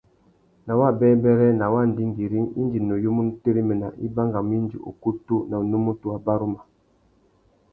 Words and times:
Nà 0.65 0.73
wabêbêrê, 0.79 1.47
nà 1.59 1.65
wa 1.73 1.81
ndingüîring, 1.89 2.47
indi 2.59 2.79
nuyumú 2.87 3.21
nu 3.25 3.31
téréména, 3.43 3.87
i 4.05 4.07
bangamú 4.15 4.51
indi 4.59 4.77
ukutu 4.89 5.35
na 5.49 5.55
unúmútú 5.63 6.05
wá 6.11 6.17
baruma. 6.25 6.61